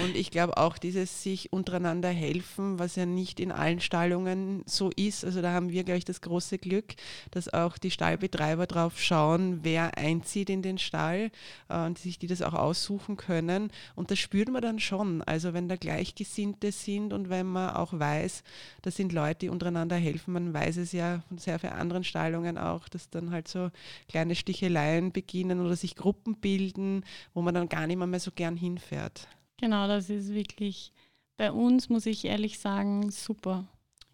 Und 0.00 0.16
ich 0.16 0.30
glaube 0.30 0.56
auch 0.56 0.78
dieses 0.78 1.22
sich 1.22 1.52
untereinander 1.52 2.08
helfen, 2.08 2.78
was 2.78 2.96
ja 2.96 3.06
nicht 3.06 3.38
in 3.38 3.52
allen 3.52 3.80
Stallungen 3.80 4.62
so 4.66 4.90
ist. 4.96 5.24
Also 5.24 5.42
da 5.42 5.52
haben 5.52 5.70
wir, 5.70 5.84
glaube 5.84 5.98
ich, 5.98 6.04
das 6.04 6.20
große 6.22 6.58
Glück, 6.58 6.94
dass 7.30 7.52
auch 7.52 7.78
die 7.78 7.90
Stallbetreiber 7.90 8.66
drauf 8.66 9.00
schauen, 9.00 9.60
wer 9.62 9.96
einzieht 9.96 10.50
in 10.50 10.62
den 10.62 10.78
Stall 10.78 11.30
äh, 11.68 11.86
und 11.86 11.98
sich 11.98 12.18
die 12.18 12.26
das 12.26 12.42
auch 12.42 12.54
aussuchen 12.54 13.16
können. 13.16 13.70
Und 13.94 14.10
das 14.10 14.18
spürt 14.18 14.48
man 14.48 14.62
dann 14.62 14.80
schon. 14.80 15.22
Also 15.22 15.52
wenn 15.52 15.68
da 15.68 15.76
Gleichgesinnte 15.76 16.72
sind 16.72 17.12
und 17.12 17.28
wenn 17.28 17.46
man 17.46 17.76
auch 17.76 17.92
weiß, 17.92 18.42
das 18.82 18.96
sind 18.96 19.12
Leute, 19.12 19.40
die 19.40 19.48
untereinander 19.50 19.96
helfen, 19.96 20.32
man 20.32 20.52
weiß 20.52 20.78
es 20.78 20.90
ja 20.92 21.22
von 21.28 21.38
sehr 21.38 21.58
vielen 21.60 21.74
anderen 21.74 22.02
Stallungen 22.02 22.58
auch, 22.58 22.88
dass 22.88 23.10
dann 23.10 23.30
halt 23.30 23.46
so 23.46 23.70
kleine 24.08 24.34
Sticheleien 24.34 25.12
beginnen 25.12 25.64
oder 25.64 25.76
sich 25.76 25.96
Gruppen 25.96 26.36
bilden, 26.36 27.04
wo 27.32 27.42
man 27.42 27.54
dann 27.54 27.68
gar 27.68 27.86
nicht 27.86 27.96
mehr, 27.96 28.06
mehr 28.06 28.20
so 28.20 28.30
gern 28.30 28.56
hinfährt. 28.56 29.28
Genau, 29.58 29.86
das 29.88 30.10
ist 30.10 30.34
wirklich 30.34 30.92
bei 31.36 31.50
uns, 31.50 31.88
muss 31.88 32.06
ich 32.06 32.24
ehrlich 32.24 32.58
sagen, 32.58 33.10
super. 33.10 33.66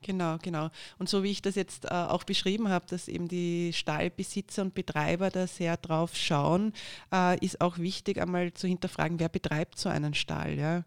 Genau, 0.03 0.39
genau. 0.41 0.71
Und 0.99 1.09
so 1.09 1.23
wie 1.23 1.31
ich 1.31 1.43
das 1.43 1.55
jetzt 1.57 1.85
äh, 1.85 1.89
auch 1.89 2.25
beschrieben 2.25 2.69
habe, 2.69 2.87
dass 2.87 3.09
eben 3.09 3.29
die 3.29 3.73
Stallbesitzer 3.73 4.63
und 4.63 4.75
Betreiber 4.75 5.31
da 5.31 5.47
sehr 5.47 5.77
drauf 5.77 6.17
schauen, 6.17 6.73
äh, 7.13 7.39
ist 7.45 7.61
auch 7.61 7.79
wichtig, 7.79 8.19
einmal 8.19 8.53
zu 8.55 8.67
hinterfragen, 8.67 9.21
wer 9.21 9.29
betreibt 9.29 9.79
so 9.79 9.91
einen 9.91 10.15
Stall. 10.15 10.59
Ja? 10.59 10.85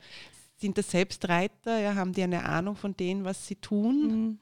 Sind 0.55 0.77
das 0.77 0.89
selbst 0.89 1.29
Reiter? 1.29 1.79
Ja? 1.79 1.93
Haben 1.93 2.13
die 2.13 2.23
eine 2.23 2.45
Ahnung 2.45 2.75
von 2.75 2.97
dem, 2.97 3.23
was 3.23 3.47
sie 3.47 3.55
tun? 3.55 4.07
Mhm. 4.07 4.39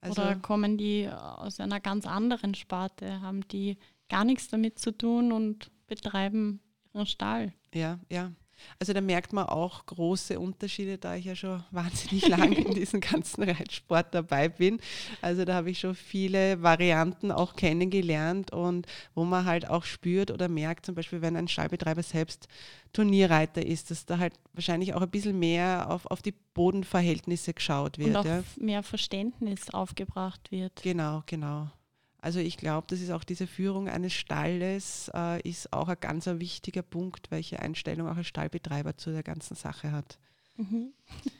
Also, 0.00 0.22
Oder 0.22 0.36
kommen 0.36 0.78
die 0.78 1.08
aus 1.08 1.60
einer 1.60 1.80
ganz 1.80 2.06
anderen 2.06 2.54
Sparte? 2.54 3.20
Haben 3.20 3.46
die 3.48 3.76
gar 4.08 4.24
nichts 4.24 4.48
damit 4.48 4.78
zu 4.78 4.96
tun 4.96 5.32
und 5.32 5.70
betreiben 5.86 6.60
ihren 6.94 7.06
Stall? 7.06 7.52
Ja, 7.74 8.00
ja. 8.10 8.32
Also 8.78 8.92
da 8.92 9.00
merkt 9.00 9.32
man 9.32 9.46
auch 9.46 9.86
große 9.86 10.38
Unterschiede, 10.38 10.98
da 10.98 11.14
ich 11.14 11.24
ja 11.24 11.34
schon 11.34 11.62
wahnsinnig 11.70 12.28
lange 12.28 12.56
in 12.56 12.74
diesem 12.74 13.00
ganzen 13.00 13.42
Reitsport 13.42 14.14
dabei 14.14 14.48
bin. 14.48 14.80
Also 15.22 15.44
da 15.44 15.54
habe 15.54 15.70
ich 15.70 15.80
schon 15.80 15.94
viele 15.94 16.62
Varianten 16.62 17.32
auch 17.32 17.56
kennengelernt 17.56 18.52
und 18.52 18.86
wo 19.14 19.24
man 19.24 19.44
halt 19.44 19.68
auch 19.68 19.84
spürt 19.84 20.30
oder 20.30 20.48
merkt, 20.48 20.86
zum 20.86 20.94
Beispiel 20.94 21.22
wenn 21.22 21.36
ein 21.36 21.48
Stallbetreiber 21.48 22.02
selbst 22.02 22.48
Turnierreiter 22.92 23.64
ist, 23.64 23.90
dass 23.90 24.04
da 24.06 24.18
halt 24.18 24.34
wahrscheinlich 24.52 24.94
auch 24.94 25.02
ein 25.02 25.10
bisschen 25.10 25.38
mehr 25.38 25.90
auf, 25.90 26.06
auf 26.06 26.22
die 26.22 26.34
Bodenverhältnisse 26.54 27.54
geschaut 27.54 27.98
wird. 27.98 28.10
Und 28.10 28.16
auch 28.16 28.24
ja. 28.24 28.42
mehr 28.56 28.82
Verständnis 28.82 29.70
aufgebracht 29.70 30.50
wird. 30.50 30.82
Genau, 30.82 31.22
genau. 31.26 31.70
Also 32.20 32.38
ich 32.38 32.56
glaube, 32.56 32.86
das 32.90 33.00
ist 33.00 33.10
auch 33.10 33.24
diese 33.24 33.46
Führung 33.46 33.88
eines 33.88 34.12
Stalles, 34.12 35.10
äh, 35.14 35.40
ist 35.48 35.72
auch 35.72 35.88
ein 35.88 35.96
ganz 36.00 36.28
ein 36.28 36.40
wichtiger 36.40 36.82
Punkt, 36.82 37.30
welche 37.30 37.60
Einstellung 37.60 38.08
auch 38.08 38.16
ein 38.16 38.24
Stallbetreiber 38.24 38.96
zu 38.96 39.10
der 39.10 39.22
ganzen 39.22 39.56
Sache 39.56 39.92
hat. 39.92 40.18
Mhm. 40.56 40.92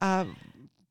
Äh, 0.00 0.26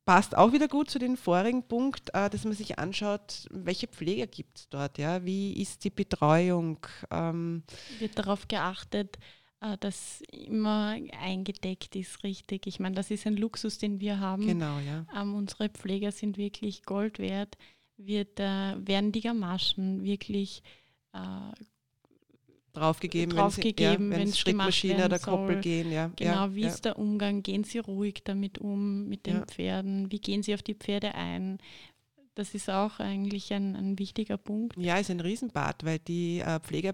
passt 0.04 0.36
auch 0.36 0.52
wieder 0.52 0.68
gut 0.68 0.90
zu 0.90 1.00
dem 1.00 1.16
vorigen 1.16 1.64
Punkt, 1.64 2.14
äh, 2.14 2.30
dass 2.30 2.44
man 2.44 2.52
sich 2.52 2.78
anschaut, 2.78 3.48
welche 3.52 3.88
Pfleger 3.88 4.28
gibt 4.28 4.58
es 4.58 4.68
dort, 4.68 4.98
ja? 4.98 5.24
wie 5.24 5.54
ist 5.54 5.86
die 5.86 5.90
Betreuung? 5.90 6.86
Ähm, 7.10 7.64
Wird 8.00 8.20
darauf 8.20 8.50
geachtet, 8.50 9.18
äh, 9.62 9.78
dass 9.80 10.22
immer 10.30 10.98
eingedeckt 11.22 11.96
ist, 11.96 12.22
richtig. 12.24 12.68
Ich 12.68 12.82
meine, 12.82 12.96
das 12.96 13.12
ist 13.12 13.26
ein 13.26 13.38
Luxus, 13.38 13.78
den 13.78 14.02
wir 14.02 14.20
haben. 14.20 14.46
Genau, 14.46 14.78
ja. 14.80 15.06
Ähm, 15.16 15.34
unsere 15.36 15.70
Pfleger 15.70 16.12
sind 16.12 16.38
wirklich 16.38 16.84
Gold 16.84 17.18
wert 17.18 17.58
wird, 17.98 18.40
werden 18.40 19.12
die 19.12 19.22
Gamaschen 19.22 20.04
wirklich 20.04 20.64
äh, 21.14 21.20
draufgegeben, 22.78 23.36
draufgegeben 23.36 24.12
wenn 24.12 24.22
es 24.22 24.36
ja, 24.36 24.42
Schrittmaschine 24.42 25.06
oder 25.06 25.20
Koppel 25.20 25.62
gehen. 25.62 25.92
Ja. 25.92 26.12
Genau, 26.16 26.32
ja, 26.32 26.56
wie 26.56 26.66
ist 26.66 26.86
der 26.86 27.00
Umgang? 27.00 27.44
Gehen 27.44 27.64
Sie 27.64 27.80
ruhig 27.80 28.22
damit 28.24 28.60
um, 28.60 29.08
mit 29.08 29.26
den 29.26 29.46
Pferden? 29.46 30.12
Wie 30.12 30.20
gehen 30.20 30.44
Sie 30.44 30.54
auf 30.54 30.62
die 30.62 30.76
Pferde 30.76 31.16
ein? 31.16 31.58
Das 32.36 32.54
ist 32.54 32.70
auch 32.70 33.00
eigentlich 33.00 33.52
ein, 33.52 33.76
ein 33.76 33.98
wichtiger 33.98 34.38
Punkt. 34.38 34.78
Ja, 34.78 34.98
ist 34.98 35.10
ein 35.10 35.20
Riesenbad, 35.20 35.84
weil 35.84 35.98
die 36.00 36.40
äh, 36.40 36.60
Pfleger 36.60 36.94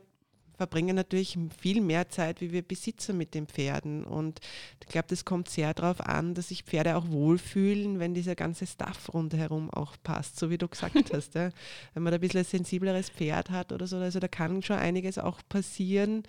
verbringen 0.56 0.96
natürlich 0.96 1.38
viel 1.60 1.82
mehr 1.82 2.10
Zeit 2.10 2.42
wie 2.42 2.52
wir 2.52 2.62
Besitzer 2.62 3.14
mit 3.14 3.34
den 3.34 3.48
Pferden. 3.48 4.04
Und 4.04 4.40
ich 4.82 4.88
glaube, 4.88 5.08
das 5.10 5.26
kommt 5.26 5.50
sehr 5.50 5.74
darauf 5.74 6.02
an, 6.02 6.34
dass 6.34 6.50
sich 6.50 6.64
Pferde 6.64 6.96
auch 6.96 7.10
wohlfühlen, 7.10 8.00
wenn 8.00 8.14
dieser 8.14 8.36
ganze 8.36 8.68
Stuff 8.68 9.14
rundherum 9.14 9.70
auch 9.70 9.96
passt, 10.04 10.40
so 10.40 10.50
wie 10.50 10.58
du 10.58 10.68
gesagt 10.68 10.96
hast. 11.14 11.36
Ja. 11.36 11.50
Wenn 11.94 12.04
man 12.04 12.12
da 12.12 12.16
ein 12.16 12.22
bisschen 12.22 12.42
ein 12.42 12.46
sensibleres 12.46 13.10
Pferd 13.10 13.50
hat 13.50 13.72
oder 13.72 13.88
so, 13.88 13.98
also 13.98 14.20
da 14.20 14.28
kann 14.28 14.62
schon 14.62 14.78
einiges 14.78 15.18
auch 15.18 15.42
passieren, 15.50 16.24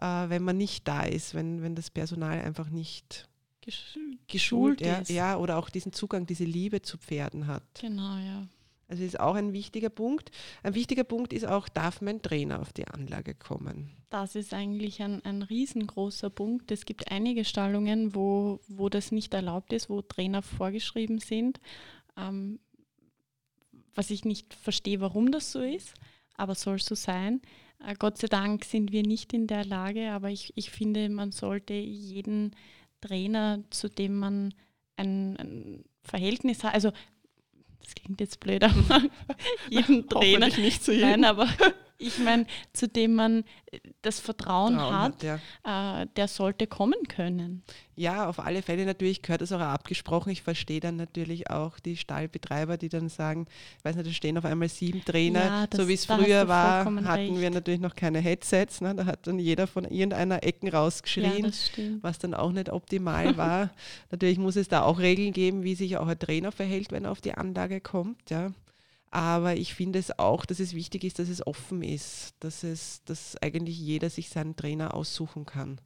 äh, 0.00 0.28
wenn 0.28 0.42
man 0.42 0.56
nicht 0.56 0.86
da 0.88 1.02
ist, 1.02 1.34
wenn, 1.34 1.62
wenn 1.62 1.74
das 1.74 1.90
Personal 1.90 2.40
einfach 2.40 2.70
nicht 2.70 3.28
geschult, 3.60 4.28
geschult 4.28 4.80
ja, 4.80 4.98
ist. 4.98 5.10
Ja, 5.10 5.36
oder 5.36 5.58
auch 5.58 5.70
diesen 5.70 5.92
Zugang, 5.92 6.26
diese 6.26 6.44
Liebe 6.44 6.82
zu 6.82 6.98
Pferden 6.98 7.46
hat. 7.46 7.62
Genau, 7.80 8.16
ja. 8.18 8.46
Also 8.88 9.04
ist 9.04 9.20
auch 9.20 9.34
ein 9.34 9.52
wichtiger 9.52 9.90
Punkt. 9.90 10.30
Ein 10.62 10.74
wichtiger 10.74 11.04
Punkt 11.04 11.34
ist 11.34 11.46
auch, 11.46 11.68
darf 11.68 12.00
mein 12.00 12.22
Trainer 12.22 12.60
auf 12.60 12.72
die 12.72 12.88
Anlage 12.88 13.34
kommen? 13.34 13.90
Das 14.08 14.34
ist 14.34 14.54
eigentlich 14.54 15.02
ein, 15.02 15.22
ein 15.26 15.42
riesengroßer 15.42 16.30
Punkt. 16.30 16.70
Es 16.70 16.86
gibt 16.86 17.12
einige 17.12 17.44
Stallungen, 17.44 18.14
wo, 18.14 18.60
wo 18.66 18.88
das 18.88 19.12
nicht 19.12 19.34
erlaubt 19.34 19.74
ist, 19.74 19.90
wo 19.90 20.00
Trainer 20.00 20.40
vorgeschrieben 20.40 21.18
sind. 21.18 21.60
Ähm, 22.16 22.60
was 23.94 24.10
ich 24.10 24.24
nicht 24.24 24.54
verstehe, 24.54 25.00
warum 25.00 25.32
das 25.32 25.52
so 25.52 25.60
ist, 25.60 25.92
aber 26.34 26.54
soll 26.54 26.78
so 26.78 26.94
sein. 26.94 27.42
Äh, 27.84 27.94
Gott 27.98 28.16
sei 28.16 28.28
Dank 28.28 28.64
sind 28.64 28.90
wir 28.90 29.02
nicht 29.02 29.34
in 29.34 29.46
der 29.46 29.66
Lage, 29.66 30.12
aber 30.12 30.30
ich, 30.30 30.52
ich 30.56 30.70
finde, 30.70 31.10
man 31.10 31.32
sollte 31.32 31.74
jeden 31.74 32.56
Trainer, 33.02 33.62
zu 33.68 33.88
dem 33.88 34.18
man 34.18 34.54
ein, 34.96 35.36
ein 35.36 35.84
Verhältnis 36.02 36.64
hat, 36.64 36.74
also 36.74 36.92
klingt 38.08 38.20
jetzt 38.20 38.40
blöd, 38.40 38.64
aber 38.64 39.02
jeden 39.68 40.08
Trainer. 40.08 40.48
nicht 40.56 40.82
zu 40.82 40.92
jedem. 40.92 41.10
Nein, 41.10 41.24
aber 41.24 41.46
ich 41.98 42.18
meine, 42.18 42.46
zu 42.72 42.88
dem 42.88 43.14
man 43.14 43.44
das 44.02 44.20
Vertrauen, 44.20 44.76
Traum 44.76 44.92
hat, 44.92 45.24
hat 45.24 45.40
ja. 45.64 46.02
äh, 46.02 46.06
der 46.16 46.28
sollte 46.28 46.66
kommen 46.66 47.08
können. 47.08 47.62
Ja, 47.96 48.28
auf 48.28 48.38
alle 48.38 48.62
Fälle 48.62 48.86
natürlich 48.86 49.22
gehört 49.22 49.40
das 49.40 49.50
auch 49.50 49.60
abgesprochen. 49.60 50.30
Ich 50.30 50.42
verstehe 50.42 50.78
dann 50.78 50.94
natürlich 50.94 51.50
auch 51.50 51.80
die 51.80 51.96
Stallbetreiber, 51.96 52.76
die 52.76 52.88
dann 52.88 53.08
sagen, 53.08 53.46
ich 53.78 53.84
weiß 53.84 53.96
nicht, 53.96 54.08
da 54.08 54.12
stehen 54.12 54.38
auf 54.38 54.44
einmal 54.44 54.68
sieben 54.68 55.04
Trainer. 55.04 55.44
Ja, 55.44 55.66
das, 55.66 55.80
so 55.80 55.88
wie 55.88 55.94
es 55.94 56.06
früher 56.06 56.46
war, 56.46 56.84
hatten 56.84 56.98
recht. 56.98 57.40
wir 57.40 57.50
natürlich 57.50 57.80
noch 57.80 57.96
keine 57.96 58.20
Headsets. 58.20 58.80
Ne? 58.80 58.94
Da 58.94 59.04
hat 59.04 59.26
dann 59.26 59.40
jeder 59.40 59.66
von 59.66 59.84
irgendeiner 59.84 60.44
Ecken 60.44 60.68
rausgeschrien, 60.68 61.46
ja, 61.46 61.84
was 62.00 62.18
dann 62.20 62.34
auch 62.34 62.52
nicht 62.52 62.70
optimal 62.70 63.36
war. 63.36 63.70
natürlich 64.12 64.38
muss 64.38 64.54
es 64.54 64.68
da 64.68 64.82
auch 64.82 65.00
Regeln 65.00 65.32
geben, 65.32 65.64
wie 65.64 65.74
sich 65.74 65.96
auch 65.96 66.06
ein 66.06 66.18
Trainer 66.18 66.52
verhält, 66.52 66.92
wenn 66.92 67.04
er 67.04 67.10
auf 67.10 67.20
die 67.20 67.34
Anlage 67.34 67.80
kommt. 67.80 68.30
Ja. 68.30 68.52
Aber 69.10 69.56
ich 69.56 69.74
finde 69.74 69.98
es 69.98 70.18
auch, 70.18 70.44
dass 70.44 70.60
es 70.60 70.74
wichtig 70.74 71.04
ist, 71.04 71.18
dass 71.18 71.28
es 71.28 71.46
offen 71.46 71.82
ist, 71.82 72.34
dass, 72.40 72.62
es, 72.62 73.02
dass 73.04 73.36
eigentlich 73.40 73.78
jeder 73.78 74.10
sich 74.10 74.28
seinen 74.28 74.56
Trainer 74.56 74.94
aussuchen 74.94 75.46
kann. 75.46 75.80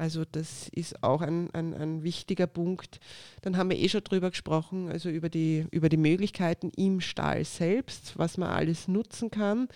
Also 0.00 0.24
das 0.24 0.68
ist 0.70 1.02
auch 1.02 1.20
ein, 1.20 1.50
ein, 1.52 1.74
ein, 1.74 2.02
wichtiger 2.02 2.46
Punkt. 2.46 3.00
Dann 3.42 3.58
haben 3.58 3.68
wir 3.68 3.78
eh 3.78 3.90
schon 3.90 4.02
drüber 4.02 4.30
gesprochen, 4.30 4.88
also 4.88 5.10
über 5.10 5.28
die, 5.28 5.66
über 5.72 5.90
die 5.90 5.98
Möglichkeiten 5.98 6.70
im 6.74 7.02
Stall 7.02 7.44
selbst, 7.44 8.16
was 8.16 8.38
man 8.38 8.48
alles 8.48 8.88
nutzen 8.88 9.30
kann. 9.30 9.68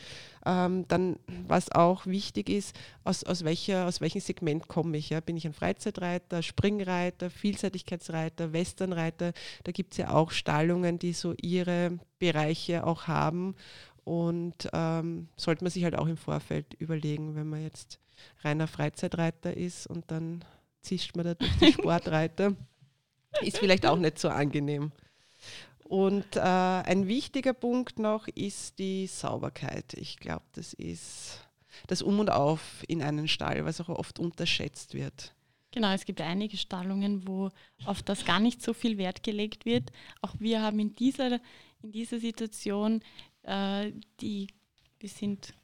Ähm, 0.47 0.87
dann, 0.89 1.19
was 1.47 1.71
auch 1.71 2.07
wichtig 2.07 2.49
ist, 2.49 2.75
aus, 3.05 3.23
aus, 3.25 3.45
welcher, 3.45 3.87
aus 3.87 4.01
welchem 4.01 4.23
Segment 4.23 4.67
komme 4.67 4.97
ich? 4.97 5.11
Ja? 5.11 5.21
Bin 5.21 5.37
ich 5.37 5.47
ein 5.47 5.53
Freizeitreiter, 5.53 6.43
Springreiter, 6.43 7.29
Vielseitigkeitsreiter, 7.29 8.55
Westernreiter? 8.55 9.35
Da 9.65 9.73
gibt 9.73 9.93
es 9.93 9.99
ja 9.99 10.11
auch 10.15 10.31
Stallungen, 10.31 10.99
die 10.99 11.13
so 11.13 11.35
ihre 11.43 11.99
Bereiche 12.19 12.87
auch 12.87 13.09
haben. 13.09 13.57
Und 14.05 14.69
ähm, 14.73 15.29
sollte 15.37 15.65
man 15.65 15.71
sich 15.71 15.85
halt 15.85 15.97
auch 15.97 16.07
im 16.07 16.17
Vorfeld 16.17 16.75
überlegen, 16.75 17.35
wenn 17.35 17.49
man 17.49 17.63
jetzt 17.63 17.99
reiner 18.43 18.67
Freizeitreiter 18.67 19.57
ist 19.57 19.87
und 19.87 20.11
dann 20.11 20.45
zischt 20.83 21.17
man 21.17 21.25
da 21.25 21.35
durch 21.35 21.57
die 21.59 21.73
Sportreiter. 21.73 22.55
ist 23.41 23.59
vielleicht 23.59 23.87
auch 23.87 23.97
nicht 23.97 24.19
so 24.19 24.29
angenehm. 24.29 24.93
Und 25.85 26.37
äh, 26.37 26.41
ein 26.41 27.07
wichtiger 27.09 27.53
Punkt 27.53 27.99
noch 27.99 28.27
ist 28.29 28.79
die 28.79 29.07
Sauberkeit. 29.07 29.95
Ich 29.95 30.19
glaube, 30.19 30.45
das 30.53 30.73
ist 30.75 31.41
das 31.87 32.03
Um 32.03 32.21
und 32.21 32.31
Auf 32.31 32.85
in 32.89 33.03
einen 33.03 33.29
Stall, 33.29 33.65
was 33.65 33.81
auch 33.81 33.89
oft 33.89 34.19
unterschätzt 34.19 34.95
wird. 34.95 35.35
Genau, 35.73 35.93
es 35.93 36.05
gibt 36.05 36.21
einige 36.21 36.57
Stallungen, 36.57 37.27
wo 37.27 37.51
auf 37.85 38.03
das 38.03 38.25
gar 38.25 38.39
nicht 38.39 38.63
so 38.63 38.73
viel 38.73 38.97
Wert 38.97 39.23
gelegt 39.25 39.67
wird. 39.67 39.91
Auch 40.23 40.33
wir 40.39 40.63
haben 40.63 40.79
in 40.79 40.95
dieser, 40.95 41.41
in 41.83 41.91
dieser 41.91 42.21
Situation, 42.21 43.01
äh, 43.45 43.93
die, 44.21 44.49
wir 45.01 45.09
sind 45.09 45.55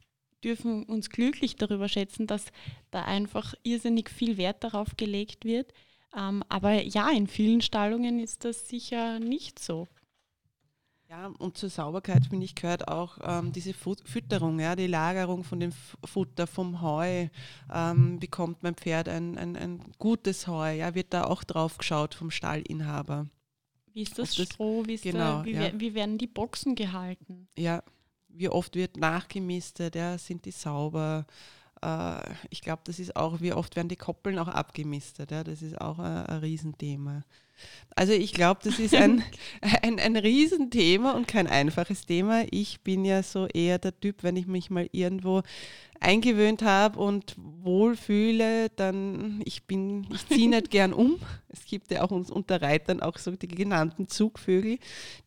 dürfen 0.45 0.85
uns 0.85 1.11
glücklich 1.11 1.57
darüber 1.57 1.89
schätzen, 1.89 2.27
dass 2.27 2.47
da 2.91 3.03
einfach 3.03 3.55
irrsinnig 3.63 4.11
viel 4.11 4.37
Wert 4.37 4.65
darauf 4.65 4.97
gelegt 4.97 5.45
wird. 5.45 5.73
Ähm, 6.17 6.43
aber 6.49 6.83
ja, 6.83 7.11
in 7.11 7.27
vielen 7.27 7.61
Stallungen 7.61 8.19
ist 8.19 8.45
das 8.45 8.69
sicher 8.69 9.21
nicht 9.21 9.59
so. 9.59 9.87
Ja, 11.09 11.27
und 11.39 11.59
zur 11.59 11.71
Sauberkeit, 11.71 12.27
finde 12.27 12.45
ich, 12.45 12.55
gehört 12.55 12.87
auch 12.87 13.19
ähm, 13.23 13.51
diese 13.51 13.75
Fütterung, 13.75 14.61
ja, 14.61 14.77
die 14.77 14.87
Lagerung 14.87 15.43
von 15.43 15.59
dem 15.59 15.73
Futter, 16.05 16.47
vom 16.47 16.83
Heu. 16.83 17.27
Ähm, 17.73 18.21
bekommt 18.21 18.63
mein 18.63 18.77
Pferd 18.77 19.09
ein, 19.09 19.37
ein, 19.37 19.57
ein 19.57 19.81
gutes 19.99 20.47
Heu? 20.47 20.73
Ja, 20.73 20.95
wird 20.95 21.13
da 21.13 21.25
auch 21.25 21.43
drauf 21.43 21.79
geschaut 21.79 22.15
vom 22.15 22.31
Stallinhaber? 22.31 23.27
Wie 23.93 24.03
ist 24.03 24.19
das, 24.19 24.35
das 24.35 24.47
Stroh? 24.47 24.85
Wie, 24.87 24.97
genau, 24.97 25.39
da, 25.39 25.45
wie, 25.45 25.53
ja. 25.53 25.71
wie 25.75 25.95
werden 25.95 26.19
die 26.19 26.27
Boxen 26.27 26.75
gehalten? 26.75 27.49
Ja, 27.57 27.83
wie 28.29 28.49
oft 28.49 28.77
wird 28.77 28.97
nachgemistet, 28.97 29.95
ja, 29.97 30.17
sind 30.19 30.45
die 30.45 30.53
sauber, 30.53 31.27
äh, 31.83 32.21
ich 32.51 32.63
glaube, 32.63 32.83
das 32.85 32.99
ist 32.99 33.17
auch, 33.17 33.41
wie 33.41 33.53
oft 33.53 33.77
werden 33.77 33.89
die 33.89 33.97
Koppeln 33.97 34.39
auch 34.39 34.49
abgemistet. 34.49 35.31
Ja? 35.31 35.45
Das 35.45 35.63
ist 35.63 35.81
auch 35.81 35.99
ein, 35.99 36.27
ein 36.27 36.39
Riesenthema. 36.39 37.25
Also 37.95 38.13
ich 38.13 38.33
glaube, 38.33 38.61
das 38.65 38.79
ist 38.79 38.95
ein, 38.95 39.23
ein, 39.83 39.99
ein 39.99 40.17
Riesenthema 40.17 41.13
und 41.13 41.29
kein 41.29 41.47
einfaches 41.47 42.07
Thema. 42.07 42.45
Ich 42.51 42.81
bin 42.81 43.05
ja 43.05 43.23
so 43.23 43.47
eher 43.47 43.79
der 43.79 43.99
Typ, 43.99 44.23
wenn 44.23 44.37
ich 44.37 44.47
mich 44.47 44.71
mal 44.71 44.89
irgendwo 44.93 45.43
eingewöhnt 46.01 46.63
habe 46.63 46.99
und 46.99 47.35
wohlfühle, 47.37 48.71
dann 48.71 49.43
ich 49.45 49.65
bin, 49.65 50.07
ich 50.11 50.27
ziehe 50.29 50.49
nicht 50.49 50.71
gern 50.71 50.95
um. 50.95 51.21
Es 51.49 51.67
gibt 51.67 51.91
ja 51.91 52.03
auch 52.03 52.11
uns 52.11 52.31
unter 52.31 52.63
Reitern 52.63 53.01
auch 53.01 53.19
so 53.19 53.33
die 53.33 53.49
genannten 53.49 54.09
Zugvögel, 54.09 54.79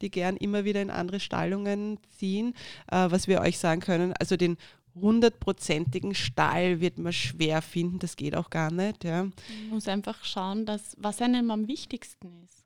die 0.02 0.10
gern 0.10 0.36
immer 0.36 0.66
wieder 0.66 0.82
in 0.82 0.90
andere 0.90 1.20
Stallungen 1.20 2.00
ziehen. 2.18 2.56
Äh, 2.92 3.12
was 3.12 3.28
wir 3.28 3.42
euch 3.42 3.60
sagen 3.60 3.82
können, 3.82 4.14
also 4.20 4.36
den 4.36 4.58
hundertprozentigen 4.96 6.16
Stall 6.16 6.80
wird 6.80 6.98
man 6.98 7.14
schwer 7.14 7.62
finden, 7.62 8.00
das 8.00 8.16
geht 8.16 8.36
auch 8.36 8.50
gar 8.50 8.72
nicht. 8.72 9.04
Ja. 9.04 9.24
Man 9.24 9.34
muss 9.70 9.88
einfach 9.88 10.24
schauen, 10.24 10.66
dass, 10.66 10.96
was 11.00 11.22
einem 11.22 11.52
am 11.52 11.68
wichtigsten 11.68 12.32
ist. 12.44 12.66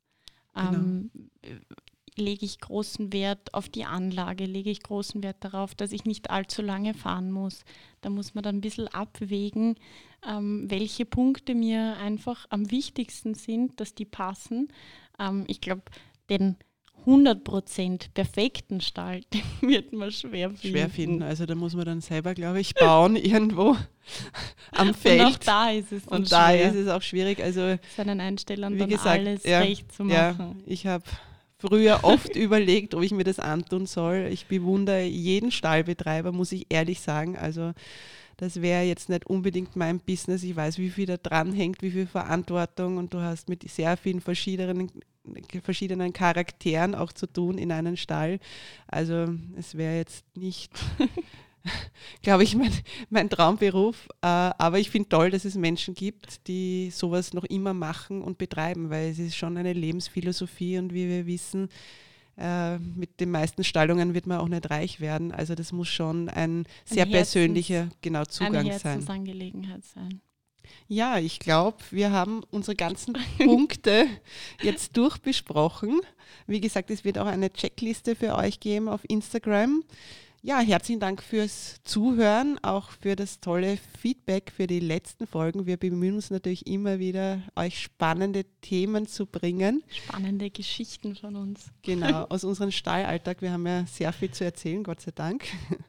Genau. 0.54 0.74
Ähm, 0.74 1.12
lege 2.18 2.46
ich 2.46 2.60
großen 2.60 3.14
Wert 3.14 3.54
auf 3.54 3.70
die 3.70 3.86
Anlage, 3.86 4.46
lege 4.46 4.70
ich 4.70 4.82
großen 4.82 5.22
Wert 5.24 5.38
darauf, 5.42 5.76
dass 5.76 5.92
ich 5.92 6.06
nicht 6.06 6.30
allzu 6.30 6.62
lange 6.62 6.94
fahren 6.94 7.32
muss. 7.32 7.64
Da 8.02 8.10
muss 8.10 8.34
man 8.34 8.44
dann 8.44 8.58
ein 8.58 8.62
bisschen 8.62 8.88
abwägen, 8.88 9.76
ähm, 10.28 10.70
welche 10.70 11.06
Punkte 11.06 11.56
mir 11.56 11.98
einfach 11.98 12.46
am 12.50 12.72
wichtigsten 12.72 13.36
sind, 13.36 13.80
dass 13.80 13.94
die 13.94 14.06
passen. 14.06 14.70
Ähm, 15.20 15.46
ich 15.48 15.62
glaube, 15.62 15.84
den 16.30 16.58
100% 17.08 18.10
perfekten 18.14 18.82
Stall, 18.82 19.22
den 19.34 19.70
wird 19.70 19.94
man 19.94 20.12
schwer 20.12 20.50
finden. 20.50 20.68
Schwer 20.68 20.90
finden. 20.90 21.24
Also 21.24 21.46
da 21.46 21.56
muss 21.56 21.74
man 21.74 21.86
dann 21.86 22.02
selber, 22.02 22.34
glaube 22.34 22.60
ich, 22.60 22.76
bauen 22.76 23.16
irgendwo 23.16 23.76
am 24.74 24.94
Feld. 24.94 25.22
Und 25.22 25.26
auch 25.28 25.38
da 25.38 25.70
ist 25.72 25.92
es 25.92 26.06
Und 26.08 26.32
da 26.32 26.50
schwer. 26.50 26.70
ist 26.70 26.76
es 26.76 26.88
auch 26.90 27.02
schwierig. 27.02 27.42
Also 27.42 27.78
seinen 27.96 28.20
Einstellern 28.20 28.78
dann 28.78 28.90
gesagt, 28.90 29.20
alles 29.20 29.44
ja, 29.44 29.60
recht 29.60 29.92
zu 29.92 30.04
machen. 30.04 30.14
Ja, 30.14 30.56
ich 30.66 30.86
habe 30.86 31.04
früher 31.58 32.00
oft 32.04 32.36
überlegt, 32.36 32.94
ob 32.94 33.04
ich 33.04 33.12
mir 33.12 33.24
das 33.24 33.40
antun 33.40 33.86
soll. 33.86 34.30
Ich 34.32 34.48
bewundere 34.48 35.04
jeden 35.04 35.52
Stallbetreiber, 35.52 36.32
muss 36.32 36.52
ich 36.52 36.68
ehrlich 36.70 37.00
sagen. 37.02 37.38
Also 37.38 37.74
das 38.38 38.62
wäre 38.62 38.84
jetzt 38.84 39.10
nicht 39.10 39.26
unbedingt 39.26 39.76
mein 39.76 40.00
Business. 40.00 40.44
Ich 40.44 40.56
weiß, 40.56 40.78
wie 40.78 40.92
viel 40.92 41.08
da 41.08 41.18
dran 41.18 41.54
hängt, 41.54 41.82
wie 41.82 41.92
viel 41.92 42.06
Verantwortung 42.06 42.98
und 42.98 43.14
du 43.14 43.20
hast 43.20 43.50
mit 43.50 43.70
sehr 43.70 43.98
vielen 43.98 44.22
verschiedenen, 44.22 44.92
verschiedenen 45.64 46.14
Charakteren 46.14 46.94
auch 46.94 47.12
zu 47.12 47.26
tun 47.26 47.58
in 47.58 47.72
einem 47.72 47.98
Stall. 47.98 48.40
Also 48.88 49.26
es 49.58 49.76
wäre 49.76 49.98
jetzt 49.98 50.24
nicht, 50.36 50.72
glaube 52.22 52.44
ich, 52.44 52.56
mein, 52.56 52.72
mein 53.10 53.30
Traumberuf. 53.30 54.08
Äh, 54.22 54.28
aber 54.28 54.80
ich 54.80 54.90
finde 54.90 55.10
toll, 55.10 55.32
dass 55.32 55.46
es 55.46 55.56
Menschen 55.56 55.94
gibt, 55.94 56.48
die 56.48 56.90
sowas 56.92 57.34
noch 57.34 57.44
immer 57.46 57.74
machen 57.74 58.22
und 58.22 58.38
betreiben, 58.38 58.90
weil 58.90 59.12
es 59.12 59.20
ist 59.20 59.36
schon 59.36 59.58
eine 59.58 59.74
Lebensphilosophie 59.74 60.78
und 60.78 60.94
wie 60.94 61.08
wir 61.08 61.26
wissen, 61.26 61.70
äh, 62.38 62.78
mit 62.78 63.20
den 63.20 63.32
meisten 63.32 63.64
Stallungen 63.64 64.14
wird 64.14 64.28
man 64.28 64.40
auch 64.40 64.48
nicht 64.48 64.70
reich 64.70 65.00
werden. 65.00 65.32
Also 65.32 65.56
das 65.56 65.72
muss 65.72 65.88
schon 65.88 66.30
ein 66.30 66.66
sehr 66.86 67.06
ein 67.06 67.12
persönlicher 67.12 67.90
genau, 68.02 68.26
Zugang 68.26 68.58
eine 68.58 68.78
sein. 68.78 69.08
Angelegenheit 69.08 69.84
sein. 69.86 70.22
Ja, 70.88 71.18
ich 71.18 71.40
glaube, 71.40 71.78
wir 71.92 72.12
haben 72.12 72.44
unsere 72.52 72.76
ganzen 72.76 73.18
Punkte 73.38 74.06
jetzt 74.62 74.96
durchbesprochen. 74.96 76.00
Wie 76.46 76.62
gesagt, 76.62 76.92
es 76.92 77.04
wird 77.04 77.18
auch 77.18 77.26
eine 77.26 77.52
Checkliste 77.52 78.16
für 78.16 78.36
euch 78.36 78.60
geben 78.60 78.88
auf 78.88 79.02
Instagram. 79.10 79.84
Ja, 80.48 80.60
herzlichen 80.60 81.02
Dank 81.02 81.22
fürs 81.22 81.76
Zuhören, 81.84 82.58
auch 82.64 82.92
für 82.92 83.18
das 83.18 83.42
tolle 83.42 83.78
Feedback 84.00 84.50
für 84.50 84.66
die 84.66 84.80
letzten 84.80 85.28
Folgen. 85.28 85.66
Wir 85.66 85.76
bemühen 85.76 86.16
uns 86.16 86.30
natürlich 86.30 86.68
immer 86.68 87.00
wieder, 87.00 87.42
euch 87.58 87.82
spannende 87.82 88.46
Themen 88.62 89.08
zu 89.08 89.26
bringen. 89.26 89.84
Spannende 89.90 90.50
Geschichten 90.50 91.18
von 91.18 91.36
uns. 91.36 91.66
Genau, 91.82 92.24
aus 92.30 92.46
unserem 92.46 92.72
Stallalltag. 92.72 93.42
Wir 93.42 93.52
haben 93.52 93.68
ja 93.68 93.86
sehr 93.88 94.14
viel 94.14 94.32
zu 94.32 94.46
erzählen, 94.46 94.84
Gott 94.84 95.02
sei 95.02 95.12
Dank. 95.12 95.44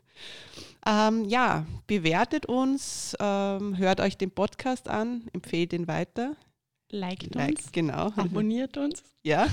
Ähm, 0.87 1.27
ja, 1.27 1.67
bewertet 1.87 2.47
uns, 2.47 3.15
ähm, 3.21 3.77
hört 3.77 4.01
euch 4.01 4.17
den 4.17 4.31
Podcast 4.31 4.89
an, 4.89 5.29
empfehlt 5.33 5.73
ihn 5.73 5.87
weiter. 5.87 6.35
Liked 6.91 7.35
like, 7.35 7.51
uns. 7.51 7.73
Genau. 7.73 8.13
Abonniert 8.17 8.77
uns. 8.77 9.03
Ja. 9.23 9.47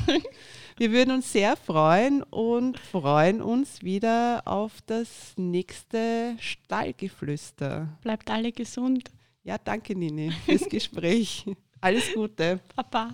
Wir 0.77 0.91
würden 0.91 1.11
uns 1.11 1.31
sehr 1.31 1.57
freuen 1.57 2.23
und 2.23 2.79
freuen 2.79 3.41
uns 3.41 3.81
wieder 3.81 4.41
auf 4.45 4.81
das 4.85 5.33
nächste 5.37 6.35
Stallgeflüster. 6.39 7.89
Bleibt 8.01 8.29
alle 8.29 8.51
gesund. 8.51 9.11
Ja, 9.43 9.57
danke 9.57 9.95
Nini 9.95 10.31
fürs 10.45 10.67
Gespräch. 10.69 11.45
Alles 11.81 12.13
Gute. 12.13 12.59
Papa. 12.75 13.13